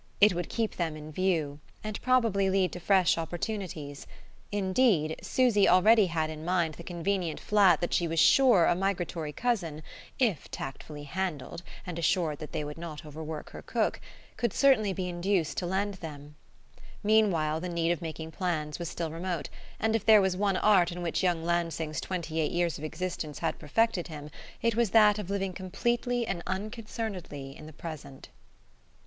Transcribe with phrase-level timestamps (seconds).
[0.19, 4.07] It would keep them in view, and probably lead to fresh opportunities;
[4.51, 9.31] indeed, Susy already had in mind the convenient flat that she was sure a migratory
[9.31, 9.83] cousin
[10.17, 14.01] (if tactfully handled, and assured that they would not overwork her cook)
[14.37, 16.33] could certainly be induced to lend them.
[17.03, 19.49] Meanwhile the need of making plans was still remote;
[19.79, 23.37] and if there was one art in which young Lansing's twenty eight years of existence
[23.37, 24.31] had perfected him
[24.63, 28.29] it was that of living completely and unconcernedly in the present....